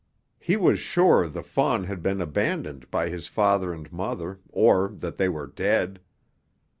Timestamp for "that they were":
4.95-5.45